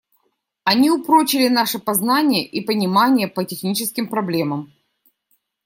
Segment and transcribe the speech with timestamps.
[0.63, 4.73] Они упрочили наши познания и понимания по техническим проблемам.